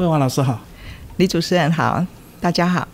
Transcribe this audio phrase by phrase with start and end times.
[0.00, 0.58] 慧华老师好，
[1.18, 2.02] 李主持人好，
[2.40, 2.88] 大家好。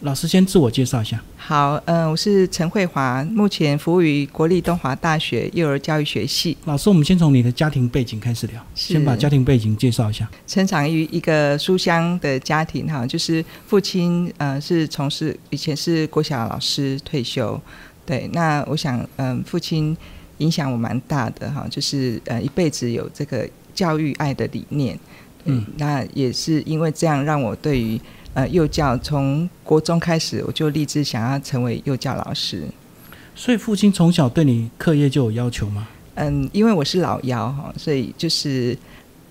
[0.00, 1.22] 老师先自我介绍一下。
[1.36, 6.56] 好，嗯，我是陈慧华，目前服务于国立东华大学幼儿教育学系。
[6.64, 10.26] 老师，我们先从你的家庭背景开始聊，先把家庭背景介绍一下。
[10.46, 17.60] 成长于一个书香的家庭，哈，就是父亲呃是从事以前是国小老师退休，
[18.06, 19.94] 对，那我想嗯、父亲
[20.38, 24.98] 影响我蛮大的哈，就是呃一辈子有这个教育爱的理念，
[25.48, 28.00] 嗯嗯，那也是因为这样让我对于
[28.34, 32.62] 呃幼教从国中开始我就立志想要成为幼教老师，
[33.34, 35.88] 所以父亲从小对你课业就有要求吗？
[36.14, 38.76] 嗯，因为我是老幺哈，所以就是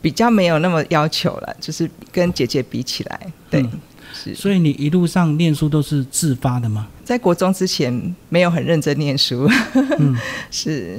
[0.02, 3.72] 比较没有那么要求了，就是跟姐姐比起来，对，嗯
[4.14, 6.88] 是所以你一路上念书都是自发的吗？
[7.04, 9.50] 在国中之前没有很认真念书，
[10.00, 10.16] 嗯，
[10.50, 10.98] 是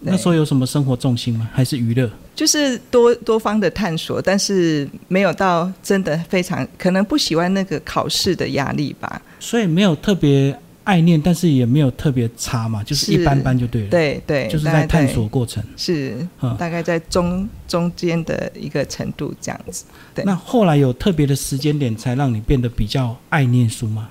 [0.00, 1.48] 那时候有什么生活重心吗？
[1.52, 2.10] 还是娱乐？
[2.40, 15.62] 就是多多方的探索，但是没有到真的非常可能不喜欢那个考试的压力吧，所以没有特别爱念，但是也没有特别差嘛，就是是一般般就对了。，对对，就是在探索过程。
[15.76, 19.84] 是嗯，大概在中中间的一个程度这样子。
[20.14, 24.08] 对那后来有特别的时间点，才让你变得比较爱念书吗？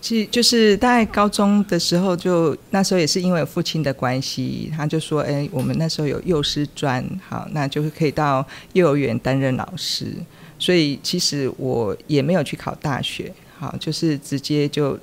[0.00, 10.14] 其实就是大概高中的时候就，那时候也是因为父亲的关系，他就说：“哎，我们那时候有幼师专，好，那就是可以到幼儿园担任老师。”
[10.58, 14.98] 所以其实我也没有去考大学，好，就是直接就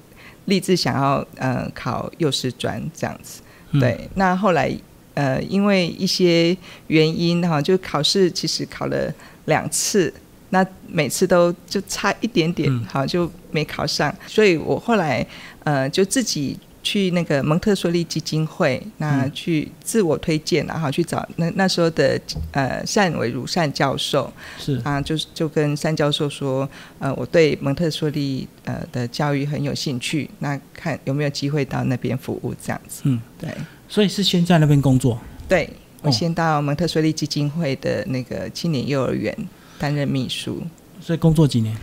[0.46, 3.42] 立志想要呃考幼师专这样子。
[3.72, 4.74] 嗯，对，那后来
[5.16, 6.56] 呃，因为一些
[6.88, 9.14] 原因哈，就考试其实考了
[9.46, 10.14] 两次，
[10.50, 15.26] 那每次都就差一点点嗯，好就没考上，所以我后来
[15.64, 16.58] 呃就自己。
[16.82, 22.20] 去那个蒙特梭利基金会，那嗯去自我推荐，然后去找那那时候的
[22.52, 33.02] 呃单伟如单教授是啊，就是就跟单教授说，呃，我对蒙特梭利呃的教育很有兴趣，那看有没有机会到那边服务这样子。
[33.04, 33.50] 嗯，对，
[33.90, 35.20] 所以是先在那边工作。
[35.50, 35.70] 对，
[36.02, 39.38] 我哦先到蒙特梭利基金会的那个青年幼儿园
[39.80, 40.62] 担任秘书，
[41.02, 41.76] 所以工作几年，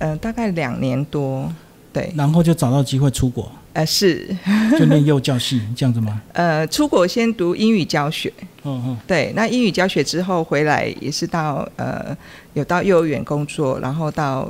[0.00, 1.50] 呃，大概两年多。
[1.92, 4.28] 对，然后就找到机会出国，呃，是，
[4.78, 6.20] 就念幼教系这样子吗？
[6.34, 8.30] 呃，出国先读英语教学，
[8.64, 12.14] 嗯嗯，对，那英语教学之后回来也是到呃，
[12.52, 14.46] 有到幼儿园工作，然后到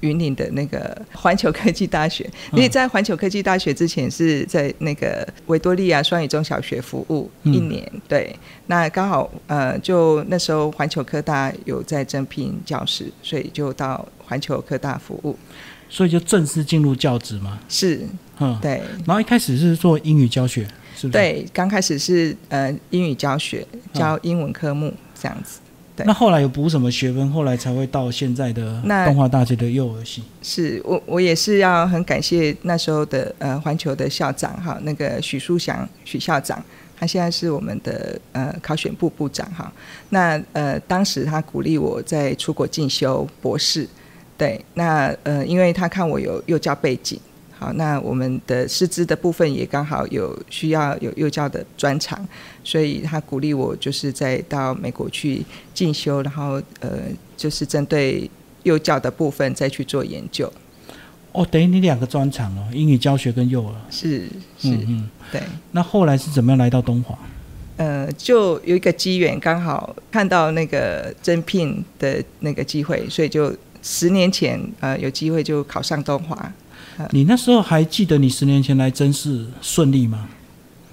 [0.00, 2.28] 云林的那个环球科技大学。
[2.52, 8.34] 因为在环球科技大学之前是在那个维多利亚双语中小学服务嗯一年，对，
[8.66, 15.36] 那刚好呃，就那时候环球科大有在征聘教师，所以就到环球科大服务。
[15.88, 17.58] 所以就正式进入教职嘛。
[17.68, 18.00] 是，
[18.40, 18.82] 嗯，对。
[19.06, 21.18] 然后一开始是做英语教学，是不是？。
[21.18, 25.60] 对，刚开始是呃英语教学，教英文科目这样子。
[25.96, 27.30] 对那后来有补什么学分？
[27.32, 30.22] 后来才会到现在的那东华大学的幼儿系。
[30.42, 36.62] 是我我也是要很感谢那时候的呃环球的校长哈，那个许书祥许校长，
[36.98, 39.72] 他现在是我们的呃考选部部长哈。
[40.10, 43.88] 那呃当时他鼓励我在出国进修博士，
[44.36, 47.18] 对，那呃因为他看我有幼教背景。
[47.66, 52.16] 好，那我们的师资的部分也刚好有需要有幼教的专长，
[52.62, 55.44] 所以他鼓励我就是再到美国去
[55.74, 56.90] 进修，然后呃
[57.36, 58.30] 就是针对
[58.62, 60.52] 幼教的部分再去做研究。
[61.32, 63.74] 哦，等于你两个专长哦，英语教学跟幼儿。
[63.90, 64.20] 是
[64.56, 65.10] 是，嗯嗯。
[65.32, 67.18] 对，那后来是怎么样来到东华？
[67.78, 73.52] 呃，就有一个机缘，刚好看到那个征聘的那个机会，所以就
[73.82, 76.52] 十年前呃有机会就考上东华，
[77.10, 80.28] 你那时候还记得你十年前来真是顺利吗？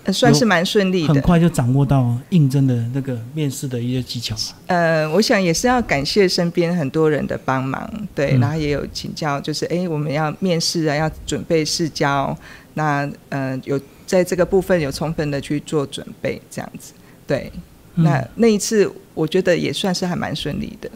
[0.05, 1.13] 呃算是蛮顺利的。
[1.13, 4.35] 很快就掌握到应征的那个面试的一些技巧。
[4.67, 12.37] 呃，我想也是要感谢身边很多人的帮忙，对，嗯然后也有请教，就是哎，我们要面试啊，要准备试教，
[12.73, 16.91] 那呃有在这个部分有充分的去做准备，这样子，
[17.25, 17.49] 对，
[17.95, 20.91] 嗯那那一次我觉得也算是还蛮顺利的。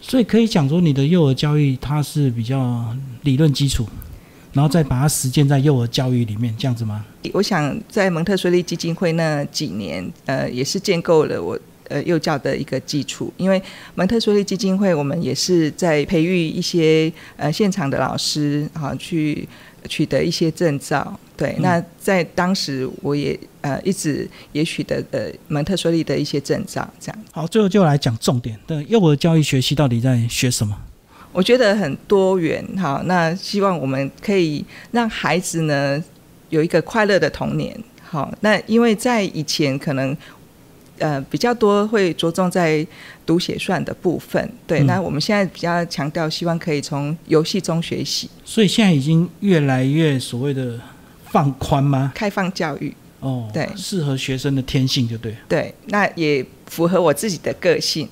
[0.00, 3.88] 所以可以讲说，你的幼儿教育它是比较理论基础，
[4.52, 7.04] 然后再把它实践在幼儿教育里面，这样子吗？
[7.32, 11.58] 我想在蒙特梭利基金会那几年，呃，也是建构了我
[11.88, 13.32] 呃幼教的一个基础。
[13.36, 13.60] 因为
[13.94, 19.48] 蒙特梭利基金会，我们也是在培育一些呃现场的老师，啊，去
[19.88, 21.18] 取得一些证照。
[21.36, 27.24] 对，嗯那在当时我也呃一直也取得呃蒙特梭利的一些证照，这样。
[27.30, 30.76] 好，最后就来讲重点的幼儿教育学习到底在学什么？
[31.32, 36.02] 我觉得很多元哈，那希望我们可以让孩子呢
[36.50, 37.74] 有一个快乐的童年。
[38.02, 40.14] 好，那因为在以前可能
[40.98, 42.86] 呃比较多会着重在
[43.24, 44.46] 读写算的部分。
[44.66, 50.78] 对，嗯那我们现在比较强调，希望可以从游戏中学习，所以现在已经越来越所谓的
[51.24, 52.12] 放宽吗？
[52.14, 52.94] 开放教育。
[53.20, 55.34] 哦，对适合学生的天性就对。
[55.48, 58.06] 对，那也符合我自己的个性。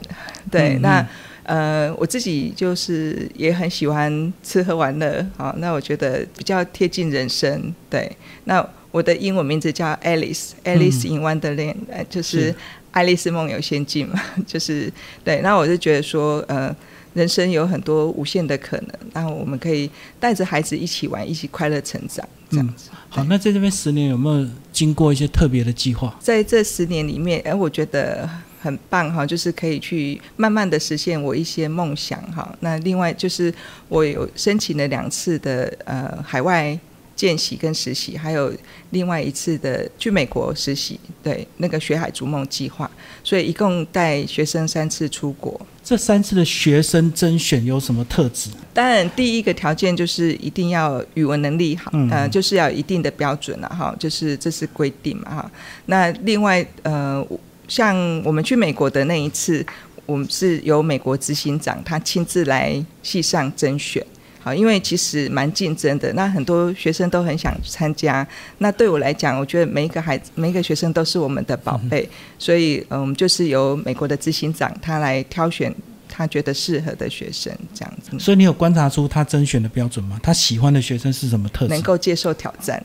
[0.51, 1.07] 对，嗯那
[1.51, 7.75] 呃，我自己就是也很喜欢吃喝玩乐，好，那我觉得比较贴近人生。
[7.89, 12.55] 对，那我的英文名字叫 Alice，Alice in Wonderland，、呃，就是是
[12.93, 14.93] 爱丽丝梦游仙境嘛， 就是
[15.25, 15.41] 对。
[15.41, 16.75] 那我就觉得说，呃。
[17.13, 22.89] 人生有很多无限的可能，然后我们可以带着孩子一起玩，一起快乐成长，这样子。
[23.09, 26.17] 好，那在这边十年有没有经过一些特别的计划？
[26.21, 28.31] 在这十年里面，哎，我觉得
[28.61, 32.55] 很棒哈，就是可以去慢慢的实现我一些梦想哈。
[32.61, 33.53] 那另外就是
[33.89, 36.79] 我有申请了两次的呃海外
[37.17, 38.53] 见习跟实习，还有
[38.91, 42.91] 另外一次的去美国实习，对那个学海逐梦计划，
[43.23, 45.61] 所以一共带学生三次出国。
[45.83, 48.49] 这三次的学生甄选有什么特质？
[48.73, 55.51] 当然，第一个条件就是一定要语文能力好，嗯呃，就是要有一定的标准了哈，就是这是规定嘛哈。
[55.87, 57.27] 那另外，呃，
[57.71, 59.65] 像我们去美国的那一次，
[60.05, 64.05] 我们是由美国执行长他亲自来系上甄选。
[64.43, 68.27] 好，因为其实蛮竞争的，那很多学生都很想参加。
[68.59, 72.09] 那对我来讲，我觉得每一个孩子、每一个学生都是我们的宝贝，
[72.39, 75.73] 所以，嗯，我们就是由美国的执行长他来挑选
[76.09, 78.19] 他觉得适合的学生，这样子。
[78.19, 80.19] 所以你有观察出他甄选的标准吗？
[80.23, 81.83] 他喜欢的学生是什么特质能？
[81.83, 82.83] 够接受挑战，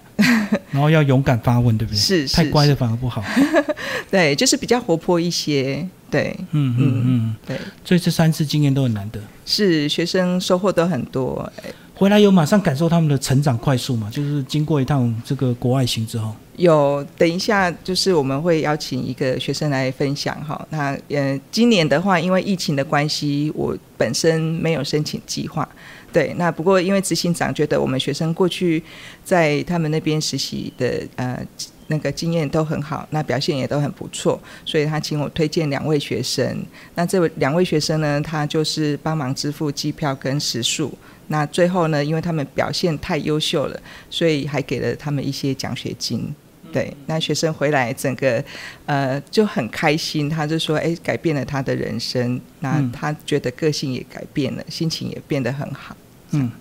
[0.71, 1.97] 然后要勇敢发问，对不对？
[1.97, 3.23] 是是太乖的反而不好。
[4.11, 9.19] 对，就是比较活泼一些，对嗯嗯嗯，对，所以这三次经验都很难得。
[9.45, 14.09] 是学生收获都很多，哎回来有马上感受他们的成长快速嘛？
[14.11, 25.67] 就是经过一趟这个国外行之后，有等一下就是我们会邀请一个学生来分享哈，那呃今年的话，因为疫情的关系，我本身没有申请计划。
[26.15, 28.81] 对，那不过因为执行长觉得我们学生过去
[29.25, 31.37] 在他们那边实习的呃
[31.87, 36.65] 那个经验都很好，那表现也都很不错，所以他请我推荐两位学生。
[36.95, 40.97] 那这位两位学生呢，他就是帮忙支付机票跟食宿。
[41.27, 43.77] 那最后呢，因为他们表现太优秀了，
[44.09, 46.33] 所以还给了他们一些奖学金。
[46.71, 48.41] 对，那学生回来整个
[48.85, 55.93] 呃就很开心，他就说：“哎，改变了他的人生，那嗯他觉得个性也改变了，心情也变得很好。”
[56.31, 56.51] 嗯，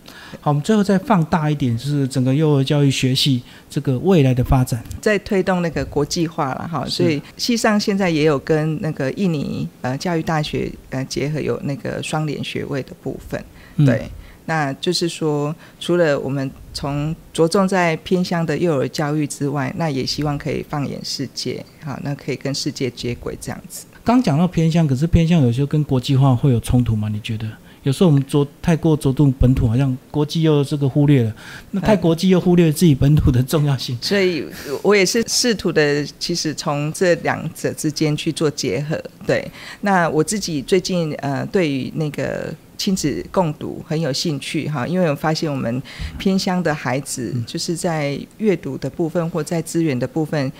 [0.40, 4.82] 好，我们最后再放大一点，就是整个幼儿教育学系这个未来的发展。
[5.00, 13.42] 在推动那个国际化了哈，所以系上现在也有跟那个印尼呃教育大学呃结合，有那个双联学位的部分。
[13.76, 14.08] 嗯、对，
[14.46, 23.86] 那就是说，除了我们从着重在偏乡的幼儿教育之外，那也希望可以放眼世界，好，那可以跟世界接轨这样子。
[24.04, 27.08] 刚讲到偏向，可是偏向有时候跟国际化会有冲突吗？
[27.08, 27.48] 你觉得？
[27.84, 31.32] 有时候我们着太过着重本土，好像国际又这个忽略了，
[31.70, 33.96] 那太国际又忽略了自己本土的重要性。
[34.00, 34.44] 所以
[34.82, 39.00] 我也是试图的，其实从这两者之间去做结合。
[39.26, 39.48] 对，
[39.82, 42.52] 那我自己最近呃，对于那个。
[42.76, 45.80] 亲子共读很有兴趣哈，因为我发现我们
[46.18, 50.52] 偏乡的孩子，就是在阅读的部分或在资源的部分，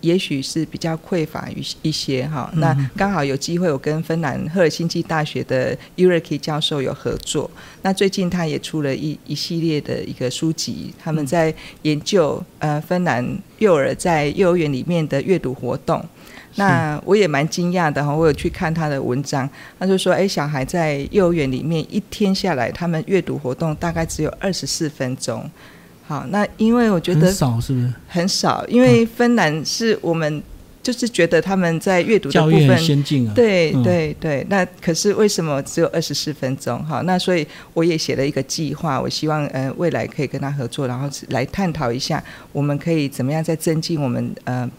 [0.00, 2.50] 也许是比较匮乏于一些哈。
[2.54, 7.50] 嗯那刚好有机会，我跟芬兰赫尔辛基大学的 Uraki 教授有合作。
[7.82, 16.04] 那最近他也出了一一系列的一个书籍，他们在研究呃芬兰幼儿在幼儿园里面的阅读活动。
[16.56, 25.50] 那我也蛮惊讶的哈，我有去看他的文章，他就说，哎，小孩在幼儿园里面一天下来，他们阅读活动大概只有二十四分钟。
[26.06, 27.92] 好，那因为我觉得很少，是不是？
[28.08, 30.42] 很少，因为芬兰是我们
[30.82, 32.78] 就是觉得他们在阅读的部教育很分。
[32.84, 33.32] 先进啊。
[33.34, 36.84] 对嗯对对，那可是为什么只有二十四分钟？
[36.84, 44.70] 哈，那所以我也写了一个计划，我希望呃未来可以跟他合作，然后来探讨一下，我们可以怎么样再增进我们呃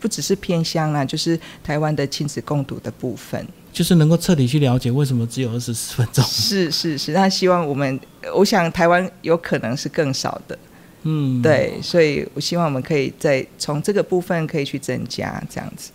[0.00, 3.46] 不只是偏乡啦，就是台湾的亲子共读的部分。
[3.72, 6.24] 就是能够彻底去了解为什么只有二十四分钟。
[6.24, 8.00] 是是是，那希望我们，
[8.34, 10.58] 我想台湾有可能是更少的，
[11.02, 11.42] 嗯，。
[11.42, 15.90] 对，所以我希望我们可以再从这个部分可以去增加这样子。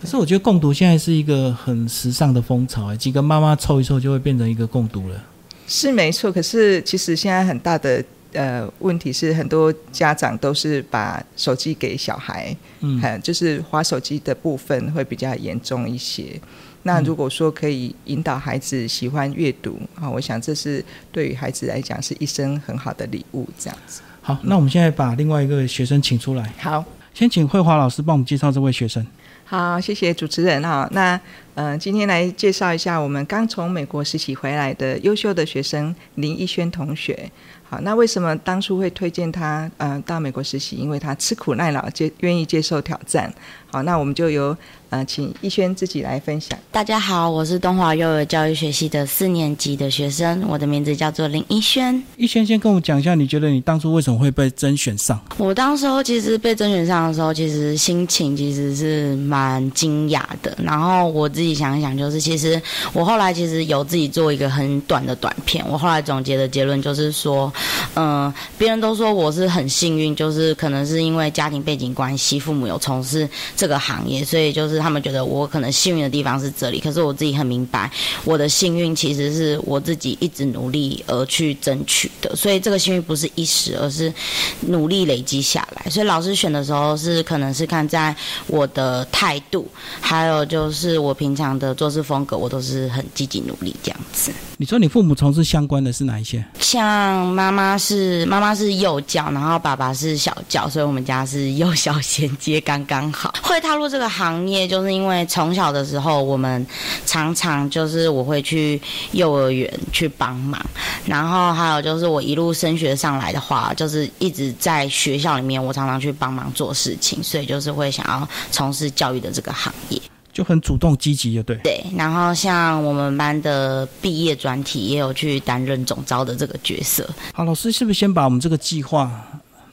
[0.00, 5.24] 可是我觉得共读现在是一个很时尚的风潮，哎，几个妈妈凑一凑就会变成一个共读了。
[5.66, 16.40] 是没错，可是其实现在很大的呃问题是，很多家长都是把手机给小孩，嗯，就是滑手机的部分会比较严重一些。
[16.84, 23.46] 那如果说可以引导孩子喜欢阅读啊，我想这是对于孩子来讲是一生很好的礼物。
[23.58, 26.84] 这样子，好，那我们现在把另外一个学生请出来，好。
[27.14, 29.02] 先请慧华老师帮我们介绍这位学生。
[29.50, 30.86] 好，谢谢主持人哈。
[30.92, 31.18] 那
[31.54, 37.30] 呃，今天来介绍一下我们刚从美国实习回来的优秀的学生林逸轩同学。
[37.70, 40.76] 好，那为什么当初会推荐他呃到美国实习？
[40.76, 43.32] 因为他吃苦耐劳，接愿意接受挑战。
[43.70, 44.56] 好，那我们就由
[44.88, 46.58] 呃请逸轩自己来分享。
[46.70, 52.02] 大家好，我是东华幼儿教育学系的四年级的学生，我的名字叫做林逸轩。
[52.16, 55.20] 逸轩先跟我讲一下，你觉得你当初为什么会被甄选上？
[55.36, 60.56] 我当时候其实被甄选上的时候，其实心情其实是蛮蛮惊讶的。
[60.62, 62.60] 然后我自己想一想，就是其实
[62.92, 65.64] 我后来其实有自己做一个很短的短片。
[65.68, 67.52] 我后来总结的结论就是说，
[67.94, 73.28] 嗯，别人都说我是很幸运，就是可能是因为家庭背景关系，父母有从事。
[73.56, 77.90] 这个行业，所以就是他们觉得我可能幸运的地方是这里，可是我自己很明白，
[78.24, 84.12] 我的幸运其实是我自己一直努力而去争取的，所以这个幸运不是一时，而是
[84.60, 85.90] 努力累积下来。
[85.90, 88.14] 所以老师选的时候是可能是看在
[88.46, 89.68] 我的态态度，
[90.00, 94.32] 还有就是我平常的做事风格，我都是很积极努力这样子。
[94.60, 96.44] 你说你父母从事相关的是哪一些？
[96.58, 103.32] 像妈妈是妈妈是幼教，然后爸爸是小教，所以我们家是幼小衔接刚刚好。
[103.40, 106.66] 会踏入这个行业，就是因为从小的时候，我们
[107.06, 110.60] 常常就是我会去幼儿园去帮忙，
[111.06, 120.02] 然后还有就是我一路升学上来的话，就是一直在学校里面，我常常去帮忙做事情，所以就是会想要从事教育的这个行业，
[120.38, 121.56] 就很主动积极，就对。
[121.64, 127.04] 对，然后像我们班的毕业专题也有去担任总招的这个角色。
[127.34, 129.10] 好，老师是不是先把我们这个计划？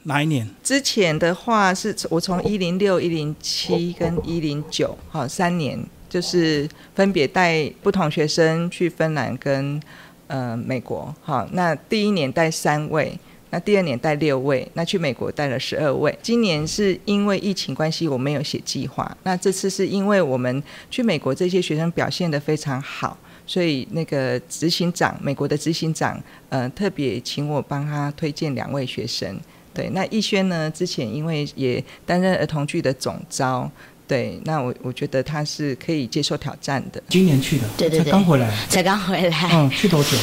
[0.02, 0.44] 哪一年？
[0.64, 9.80] 之前的话是我从一零六、一零七跟一零九，好三年，就是分别带不同学生去芬兰跟
[10.26, 11.14] 呃美国。
[11.22, 13.16] 好，那第一年带三位，
[13.50, 16.16] 那第二年带六位，那去美国带了十二位。
[16.20, 19.16] 今年是因为疫情关系，我没有写计划。
[19.22, 29.38] 那这次是因为我们去美国这些学生表现的非常好，所以那个执行长，美国的执行长，呃，特别请我帮他推荐两位学生。
[29.72, 30.70] 对，那逸轩呢？
[30.70, 33.70] 之前因为也担任儿童剧的总招，
[34.08, 37.02] 对，那我我觉得他是可以接受挑战的。
[37.08, 39.50] 今年去的，对对对，刚回来，才刚回来。
[39.52, 40.16] 嗯，去多久？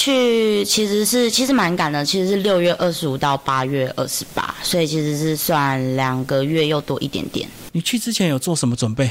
[0.00, 7.46] 去其实是其实蛮赶的，其实是六月二十五到八月二十八，所以其实是算两个月又多一点点。
[7.72, 9.10] 你去之前有做什么准备？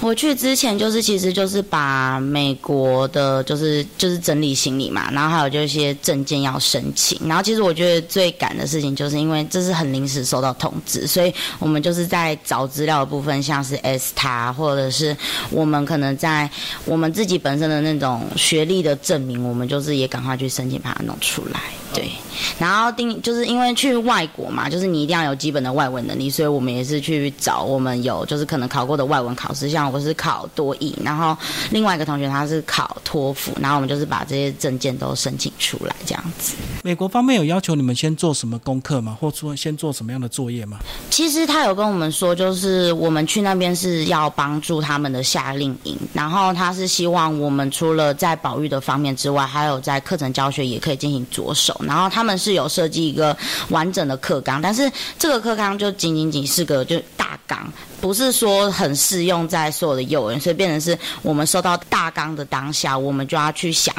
[0.00, 7.18] 我去之前就是，其实就是把美国的，就是就是整理行李嘛，然后还有就一些证件要申请。
[7.26, 15.16] 然后其实我觉得最赶的事情，就是因为这是很临时收到通知，所以我们就是在找资料的部分，像是 S 塔，或者是
[15.50, 16.48] 我们可能在
[16.84, 21.60] 我们自己本身的那种学历的证明，我们就是也赶快去申请把它弄出来。
[21.94, 22.10] 对，
[22.58, 31.36] 然后定就是因为去外国嘛，就是你一定要有基本的外文能力，所以我们也是去找我们有就是可能考过的外文考试，像我是考多译，然后
[31.70, 36.54] 另外一个同学他是考托福，然后我们就是把这些证件都申请出来这样子。
[36.84, 39.16] 美国方面有要求你们先做什么功课吗？
[39.18, 40.78] 或说先做什么样的作业吗？
[41.10, 51.77] 其实他有跟我们说，就是我们去那边是要帮助他们的夏令营，然后他是希望我们除了在保育的方面之外，还有在课程教学也可以进行着手。
[51.80, 53.36] 然后他们是有设计一个
[53.68, 57.70] 完整的课纲，但是这个课纲就仅仅仅是个就大纲。
[58.00, 63.94] 不是说很适用在所有的幼儿园，所以变成是我们收到大纲的当下，我们就要去想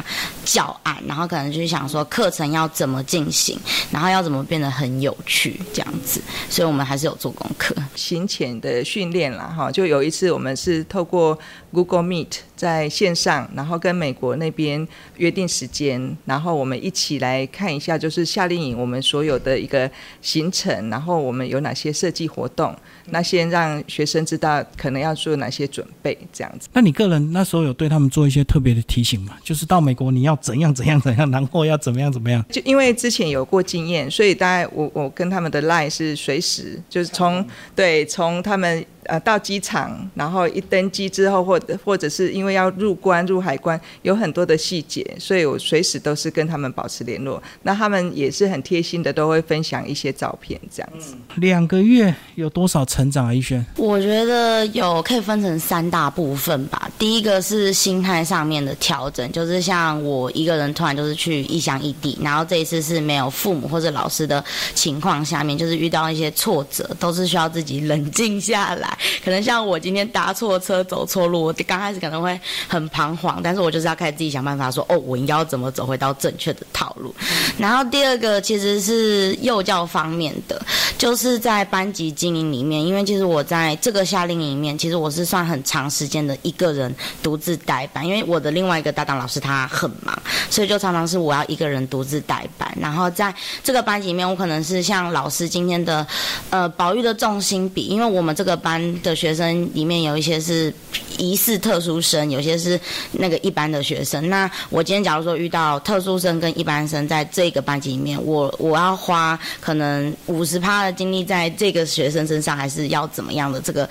[0.46, 3.60] 教案，然后可能去想说课程要怎么进行，
[3.92, 6.22] 然后要怎么变得很有趣这样子。
[6.50, 11.38] 所以我们还是有做功课，行前的训练啦，哈，就有一次我们是透过
[11.74, 14.88] Google Meet 在线上，然后跟美国那边
[15.18, 19.92] 约定时间，然后我们一起来看一下，就是夏令营我们所有的一个
[20.22, 22.74] 行程，然后我们有哪些设计活动，
[23.08, 23.84] 那先让。
[23.90, 26.70] 学生知道可能要做哪些准备，这样子。
[26.72, 29.36] 那你个人那时候有对他们做一些特别的提醒吗？
[29.44, 32.46] 就是到美国你要怎样怎样怎样，然后要怎么样怎么样？
[32.50, 38.86] 就因为之前有过经验，所以大概我我跟他们的 line 是随时就是从对从他们。
[39.10, 47.42] 呃，到机场，然后一登机之后，或者或者是因为要入关入海关，有很多的细节，所以我随时都是跟他们保持联络。
[47.64, 51.16] 那他们也是很贴心的，都会分享一些照片这样子。
[51.38, 53.34] 两个月有多少成长啊？
[53.34, 56.88] 一轩，我觉得有可以分成三大部分吧。
[57.00, 64.44] 第一个是心态上面的调整，就是像我一个人突然就是去异乡异地，然后这一次是没有父母或者老师的
[64.76, 68.99] 情况下面，就是遇到一些挫折，都是需要自己冷静下来。
[69.24, 77.14] 可能像我今天搭错车、走错路，我刚开始可能会很彷徨，但是我就是要开始自己想办法说，哦，我应该要怎么走回到正确的套路。
[77.58, 80.62] 然后第二个其实是幼教方面的，
[80.98, 90.18] 就是在班级经营里面，因为其实我在这个夏令营里面，其实我是算很长时间的一个人独自带班，因为我的另外一个搭档老师他很忙，
[90.50, 92.70] 所以就常常是我要一个人独自带班。
[92.80, 96.06] 然后在这个班级里面，我可能是像老师今天的
[96.50, 100.74] 呃保育的重心比，因为我们这个班的学生里面有一些是
[101.18, 102.80] 疑似特殊生，有些是
[103.12, 104.30] 那个一般的学生。
[104.30, 113.90] 那我今天假如说遇到特殊生跟一般生在这个班级里面，我我要花可能五十趴的精力在这个学生身上，还是要怎么样的这个？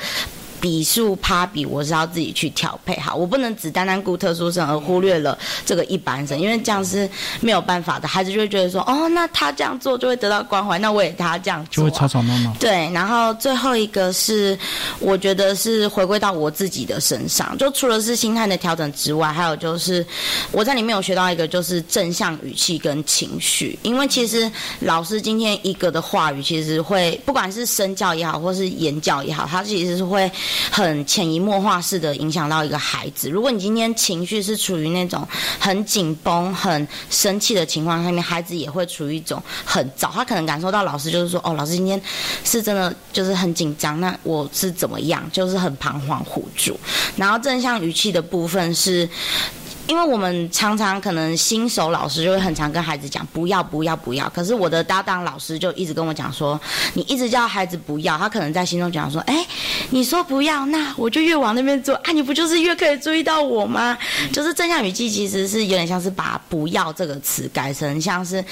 [0.61, 7.09] 比数趴比，我是要自己去调配好，我不能只单单顾特殊生而忽略了这个一般生，因为这样是
[7.41, 8.09] 没有办法的。
[8.09, 12.53] 孩子就会觉得说，哦，那他这样做就会得到关怀，那我也他这样就会吵吵闹闹。
[12.59, 14.59] 对，然后最后一个是，
[15.01, 20.05] 我觉得是回归到我自己的身上，就除了是心态的调整之外，还有就是
[20.51, 24.51] 我在里面有学到一个就是正向语气跟情绪，因为其实
[24.81, 30.31] 老师今天一个的话语，其实会不管是身教也好，或是言教也好，他其实是会。
[30.71, 33.29] 很潜移默化式的影响到一个孩子。
[33.29, 35.27] 如果你今天情绪是处于那种
[35.59, 40.11] 很紧绷、很生气的情况下面，孩子也会处于一种很早。
[40.15, 42.01] 他可能感受到老师就是说，哦，老师今天
[42.45, 45.23] 是真的就是很紧张，那我是怎么样？
[45.33, 46.79] 就是很彷徨无助。
[47.17, 49.09] 然后正向语气的部分是。
[49.89, 56.61] 因为我们常常可能新手老师就会很常跟孩子讲不要不要不要，可是我的搭档老师就一直跟我讲说，
[56.93, 59.45] 你一直叫孩子不要，他可能在心中讲说，哎，
[59.89, 63.97] 你说不要，那我就越往那边做，啊，你不就是越可以注意到我吗？
[64.31, 68.45] 就是正向语气其实是有点像是把不要这个词改成像是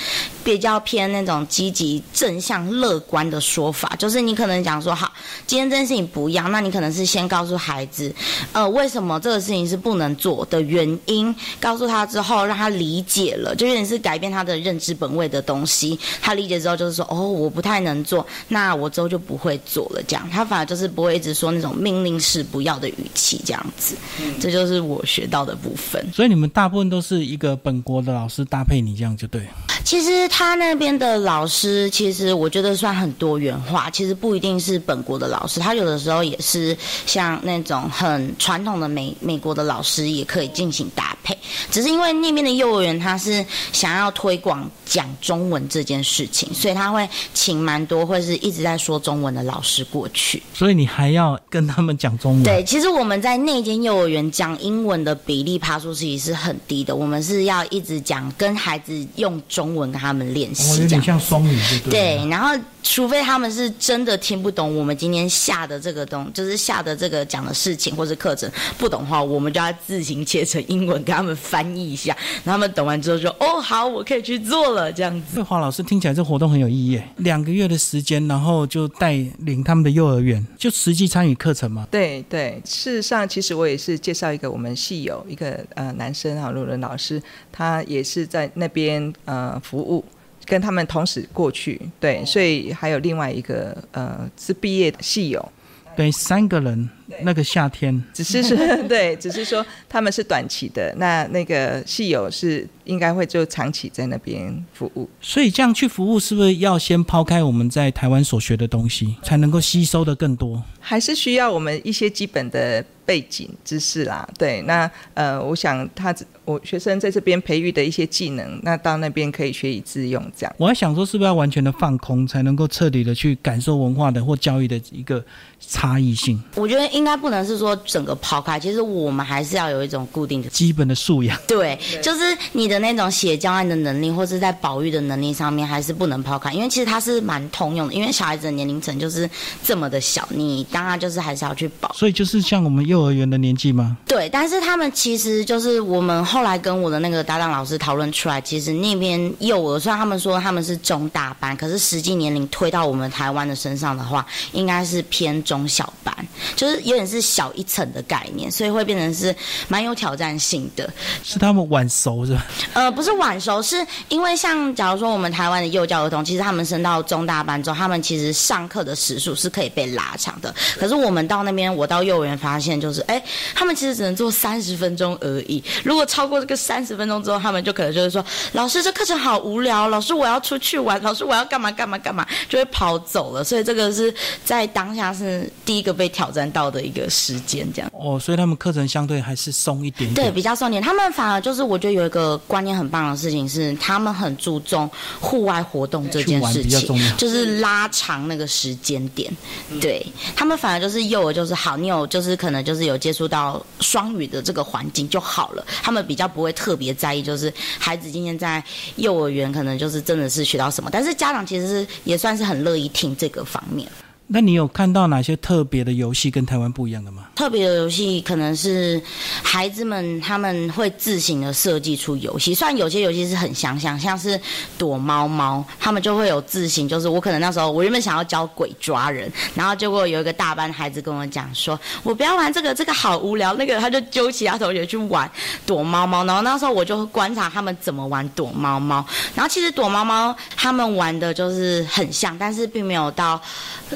[0.42, 5.12] 比较偏那种积极正向乐观的说法，就是你可能讲说好，
[5.46, 8.10] 今天这件事情不要，那你可能是先告诉孩子，
[8.52, 11.25] 呃，为什么这个事情是不能做的原因。
[11.60, 15.98] 告诉他之后，让他理解了，就有点是改变他的认知本位的东西。
[16.20, 20.02] 他理解之后，就是说，哦，我不太能做，那我之后就不会做了。
[20.06, 23.94] 这样，他反而就是不会一直说那种命令式不要的语气，这样子。
[24.40, 26.04] 这就是我学到的部分。
[26.12, 29.46] 所以你们大部分都是一个本国的老师搭配你，这样就对。
[29.84, 33.88] 其实他那边的老师，其实我觉得算很多元化。
[33.90, 41.38] 其实不一定是本国的老师，他有的时候也是像那种很传统的美美国的老师，也可以进行搭配。
[41.70, 50.42] 只是因为那边的幼儿园，他是想要推广讲中文这件事情，所以他会请蛮多或是一直在说中文的老师过去。
[50.52, 52.42] 所以你还要跟他们讲中文？
[52.42, 56.96] 对，其实我们在那间幼儿园讲英文的比例爬数其实是很低的。
[56.96, 59.76] 我们是要一直讲跟孩子用中。
[59.76, 62.16] 文跟他们练习，有点像双语，对。
[62.30, 72.14] 然后，除非他们是真的听不懂我们今天下的这个东，就是下的这个讲的事情或是课程不懂的话，我们就要自行切成英文给他们翻译一下。
[72.44, 75.42] 他们懂完之后说哦，好，我可以去做了。”这样子。
[75.42, 81.86] 华老师听起来这活动很有意义，两个月的时间，然后就带领他们的幼儿园，就实际参与课程嘛。
[81.90, 89.60] 对对，事实上，其实我也是介绍一个我们系友一个呃男生哈，陆伦老师，他也是在那边呃。
[89.62, 90.04] 服务
[90.44, 95.52] 跟他们同时过去，对，所以还有另外一个呃是毕业的戏友，
[95.96, 96.88] 对，三个人
[97.22, 98.56] 那个夏天，只是说
[98.88, 110.62] 对，只是说他们是短期的，那那个戏友是应该会就长期在那边服务，所以这样去服务是不是要先抛开我们在台湾所学的东西，才能够吸收的更多？
[110.80, 114.28] 还是需要我们一些基本的背景知识啦？
[114.38, 116.14] 对，那呃，我想他。
[116.44, 120.54] 我学生在这边培育的一些技能，那到那边可以学以致用，这样。
[120.58, 125.20] 我还想说，是不是要完全的放空，才能够彻底的去感受文化的或教育的一个
[125.58, 126.40] 差异性？
[126.54, 131.38] 我觉得应该不能是说整个抛开，其实我们还是要有一种固定的基本的素养。
[131.46, 137.94] 对，就是你的那种写教案的能力，或是在保育的能力上面，还是不能抛开，因为其实它是蛮通用的。
[137.94, 139.28] 因为小孩子的年龄层就是
[139.62, 141.92] 这么的小，你当然就是还是要去保。
[141.92, 143.96] 所以就是像我们幼儿园的年纪吗？
[144.06, 146.16] 对，但是他们其实就是我们。
[146.26, 156.14] 后来跟我的那个搭档老师讨论出来，其实那边幼儿虽然他们说他们是中大班，可是实际年龄推到我们台湾的身上的话，应该是偏中小班。
[156.56, 159.34] 就是有点是小一层的概念，所以会变成是
[159.68, 160.88] 蛮有挑战性的。
[161.24, 162.46] 是他们晚熟是吧？
[162.74, 170.54] 呃，不是晚熟，是因为像假如说我们台湾的幼教儿童，其实他们升到中大班之后，他们其实上课的时数是可以被拉长的。
[170.78, 173.20] 可是我们到那边，我到幼儿园发现，就是哎，
[173.54, 175.62] 他们其实只能做三十分钟而已。
[175.82, 183.42] 如果超过这个三十分钟之后，他们就可能就是说，老师这课程好无聊，老师我要出去玩，老师我要干嘛干嘛干嘛，就会跑走了。
[183.42, 187.90] 所以这个是在当下是第一个被挑战到的一个时间，这样。
[187.94, 190.26] 哦，所以他们课程相对还是松一点点。
[190.26, 190.82] 对，比较松一点。
[190.82, 199.32] 他们反而就是我觉得有一个观念很棒的事情是，他们很注重户外活动这件事情，就是拉长那个时间点。
[199.80, 205.66] 对他们反而就是幼儿就是好，你有就是可能就是有接触到双语的这个环境就好了。
[205.82, 208.62] 他们比较不会特别在意，就是孩子今天在
[208.96, 213.86] 幼儿园可能就是真的是学到什么，但是家长其实是也算是很乐意听这个方面。
[214.28, 217.25] 那你有看到哪些特别的游戏跟台湾不一样的吗？
[217.36, 219.00] 特别的游戏可能是
[219.40, 224.40] 孩子们他们会自行的设计出游戏，虽然有些游戏是很想象，像是
[224.76, 226.88] 躲猫猫，他们就会有自行。
[226.88, 233.54] 就是我可能那时候我原本想要教鬼抓人，然后结果有一个大班孩子跟我讲说，我不要玩这个，这个好无聊。
[233.54, 235.30] 那个他就揪其他同学去玩
[235.64, 239.06] 躲猫猫，然后那时候我就观察他们怎么玩躲猫猫。
[239.34, 243.40] 然后其实躲猫猫他们玩的就是很像，但是并没有到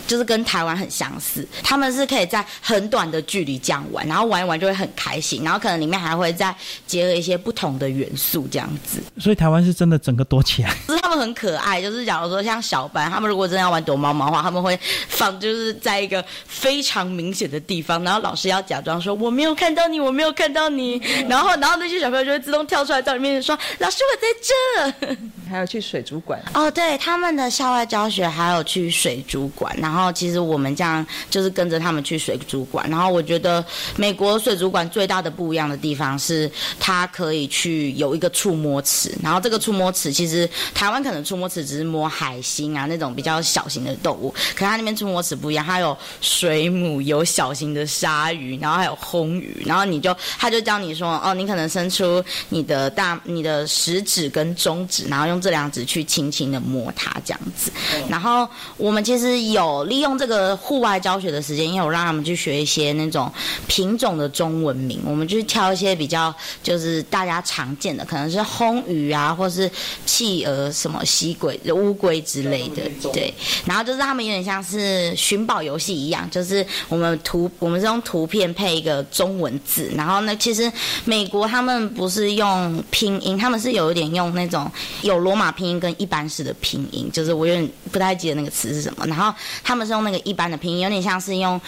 [0.07, 0.31] 就是。
[0.31, 6.53] 跟台湾很相似，他们是可以在很短的距离这样玩，然后玩一玩就会很开心，然后可能里面还会再
[6.85, 9.01] 结合一些不同的元素这样子。
[9.21, 11.81] 所以台湾是真的整个躲起来，就 是他们很可爱。
[11.81, 14.77] 就是假如说像小班，他们如果真的要玩躲猫猫的话，他们会
[15.09, 25.17] 放就是在一个非常明显的地方，然后老师要假装说我没有看到你，我没有看到你，然后然后那些小朋友就会自动跳出来到你面前说老师我在这。
[25.49, 30.11] 还有去水族馆哦，对，他们的校外教学还有去水族馆，然后。
[30.13, 33.65] 其实我们这样就是跟着他们去水族馆，然后我觉得
[33.97, 57.73] 美国水族馆最大的不一样的地方是，它可以去有一个触摸池，然后这个触摸池其实台湾可能触摸池只是摸海星啊那种比较小型的动物，可它那边触摸池不一样，它有水母，有小型的鲨鱼，然后还有红鱼，然后你就他就教你说，哦，你可能伸出你的大你的食指跟中指，然后用这两指去轻轻的摸它这样子，
[58.07, 60.11] 然后我们其实有利用。
[60.11, 63.31] 用这个户外教学的时间，因为我让他们去学一些那种
[63.67, 69.71] 品种的中文名，我们就是挑一些比较就是大家常见的，可能是红鱼啊，或是
[70.05, 72.83] 企鹅、什么吸龟、乌龟之类的。
[73.13, 73.33] 对，
[73.65, 80.71] 然后就是他们有点像是寻宝游戏一样，就是我们图我们是用图片配一个中文字，然后呢，其实
[81.05, 84.69] 美国他们不是用拼音，他们是有一点用那种
[85.03, 90.01] 有罗马拼音跟一般式的拼音，就是我有点不太记得那个词是什么，然后他们是用。
[90.01, 91.61] 那个一般的拼音有点像是用。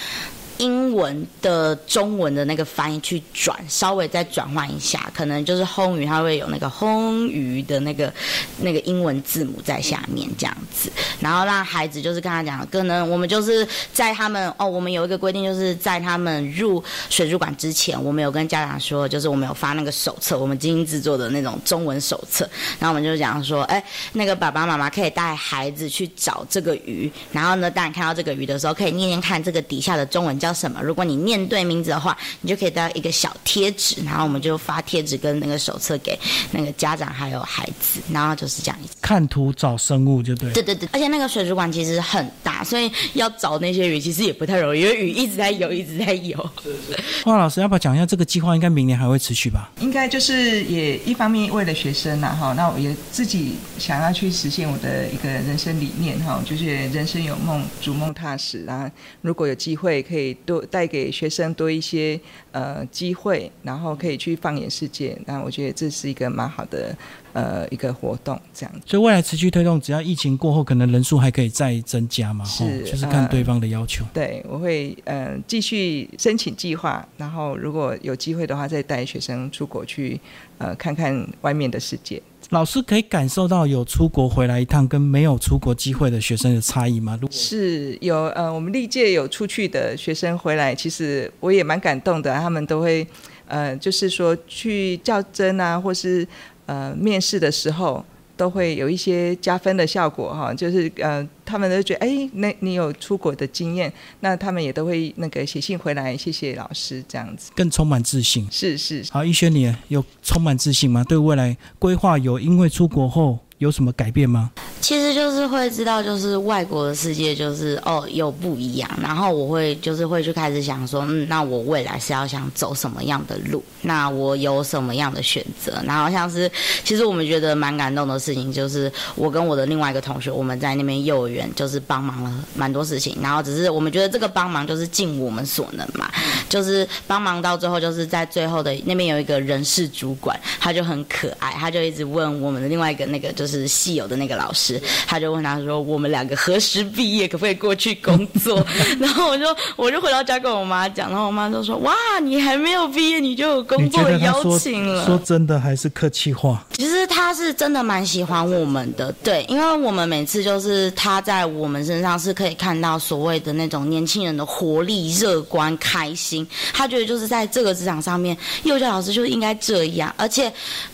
[0.63, 8.13] 英文的中文的那个翻译去转，稍微再转换一下，可能就是烘鱼，它会有那个烘鱼的那个
[8.61, 22.49] 那个英文字母在下面这样子，然后让孩子就是跟他讲，可能我们就是在他们哦，我们有一个规定，就是在他们入水族馆之前，我们有跟家长说，就是我们有发那个手册，我们精英制作的那种中文手册，
[22.79, 30.52] 然后我们就讲说，哎，那个爸爸妈妈可以带孩子去找这个鱼，然后呢，当你看到这个鱼的时候，可以念念看这个底下的中文叫。
[30.53, 30.81] 什么？
[30.83, 36.19] 如果你念对名字的话，你就可以得到一个小贴纸，然后我们就发贴纸跟那个手册给
[36.51, 38.79] 那个家长还有孩子，然后就是这样。
[39.01, 40.53] 看图找生物就对。
[40.53, 42.29] 对对对，而且那个水族馆其实很
[42.63, 46.51] 大，所以要找那些鱼其实也不太容易，因为鱼一直在游，一直在游。
[46.63, 47.25] 是是。
[47.25, 48.55] 花老师，要不要讲一下这个计划？
[48.55, 49.71] 应该明年还会持续吧？
[49.81, 58.65] 应该就是也一方面为了学生呐，哈，那我也自己想要去实现我的一个人生理念，哈，就是人生有梦，逐梦踏实。
[58.65, 60.37] 然后如果有机会可以。
[60.45, 62.19] 多带给学生多一些
[62.51, 65.17] 呃机会，然后可以去放眼世界。
[65.25, 66.97] 那我觉得这是一个蛮好的
[67.33, 68.73] 呃一个活动，这样。
[68.87, 72.45] 所以未来持续推动，只要疫情过后，可能人数还可以再增加嘛？
[72.45, 74.05] 是，就是看对方的要求。
[74.13, 80.21] 对，我会呃继续申请计划，然后如果有机会的话，再带学生出国去
[80.59, 82.23] 呃看看外面的世界。
[82.51, 87.19] 老师可以感受到有出国回来一趟跟没有出国机会的学生的差异吗？
[87.31, 92.35] 是有呃，我们历届有出去的学生回来，其实我也蛮感动的。
[92.35, 93.07] 他们都会
[93.47, 96.27] 呃，就是说去较真啊，或是
[96.73, 98.05] 呃面试的时候。
[98.35, 108.49] 都会有一些加分的效果哈，就是呃，他们都觉得哎，那你有出国的经验，那他们也都会那个写信回来，谢谢老师这样子，更充满自信。
[108.51, 111.05] 是是，好，一轩，你有充满自信吗？
[111.05, 114.51] 对未来规划有因为出国后有什么改变吗？
[114.81, 123.63] 其实就是会知道，就是外国的世界就是哦有不一样，然后我会就是会去开始想说，嗯，那我未来是要想走什么样的路？
[123.83, 125.81] 那我有什么样的选择？
[125.87, 126.51] 然后像是
[126.83, 136.11] 其实我们觉得蛮感动的事情，就是我跟我的另外一个同学，我们在那边幼儿园就是帮忙了蛮多事情，然后只是我们觉得这个帮忙就是尽我们所能嘛，
[136.51, 144.81] 就是帮忙到最后就是在最后的那边有一个人事主管，他就很可爱，他就一直问我们的另外一个那个就是系友的那个老师。
[145.07, 147.29] 他就问他说：“我们两个何时毕业？
[147.29, 148.65] 可不可以过去工作？”
[148.99, 149.45] 然后我就
[149.77, 156.65] 我就回到家跟我妈讲，然后我妈就说：“哇，你还没有毕业，你就有工作的邀请了。”说真的还是客气话？
[156.73, 166.47] 其实他是真的蛮喜欢我们的，对，因为我们每次就是他在我们身上是可以看到所谓的那种年轻人的活力、乐观、开心。
[166.73, 170.53] 他觉得就是在这个职场上面，幼教老师就应该这样，而且。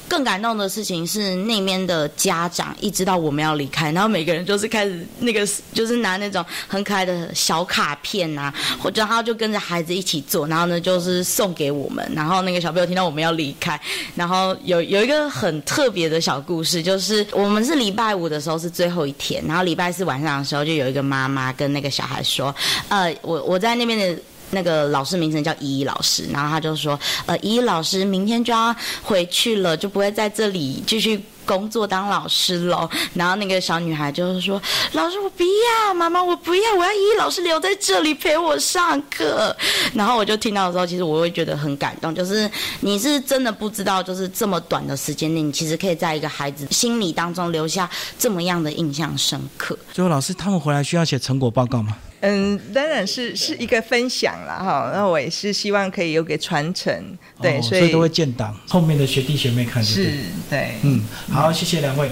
[0.08, 12.06] 更感动的事情是那边的家长一直到我们要离开，然后每个人就是开始那个就是拿那种很可爱的小卡片啊，或者他就跟着孩子一起做，然后呢就是送给我们。
[12.14, 13.80] 然后那个小朋友听到我们要离开，
[14.14, 22.54] 然后有有一个很特别的小故事，就是我们是礼拜五的时候是最后一天，然后礼拜四晚上的时候就有一个妈妈跟那个小孩说，
[22.88, 24.22] 呃，我我在那边的。
[24.50, 32.86] 那个老师名称叫依依老师，然后他就说，呃，依依老师明天就要回去了，就不会在这里继续工作当老师喽。
[33.14, 34.60] 然后那个小女孩就是说，
[34.92, 39.56] 老师我不要，妈妈我不要，我要依依老师留在这里陪我上课。
[39.94, 42.48] 然后我就听到的时候，其实我会觉得很感动，就是
[42.80, 49.78] 你是真的不知道，就是这么短的时间内，你其实可以在一个孩子心里当中留下这么样的印象深刻。
[49.92, 51.96] 最后，老师他们回来需要写成果报告吗？
[52.20, 56.92] 嗯，当然是是一个分享了哈，那我也是希望可以有个传承，
[57.40, 60.12] 对，所以都会建档，后面的学弟学妹看是，
[60.50, 61.00] 对，嗯，
[61.30, 62.10] 好，谢谢两位。